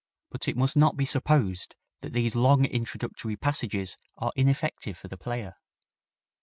But 0.31 0.47
it 0.47 0.57
must 0.57 0.75
not 0.75 0.97
be 0.97 1.05
supposed 1.05 1.75
that 1.99 2.11
these 2.13 2.35
long 2.35 2.65
introductory 2.65 3.35
passages 3.35 3.97
are 4.17 4.33
ineffective 4.35 4.97
for 4.97 5.07
the 5.09 5.15
player. 5.15 5.57